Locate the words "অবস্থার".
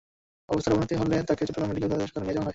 0.51-0.73